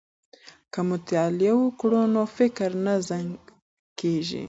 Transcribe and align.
که 0.73 0.79
مطالعه 0.89 1.53
وکړو 1.59 2.01
نو 2.13 2.23
فکر 2.37 2.69
نه 2.85 2.93
زنګ 3.09 3.29
کیږي. 3.99 4.39